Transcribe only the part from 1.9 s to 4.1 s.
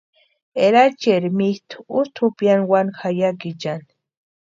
ústi jupiani wani jayakichani.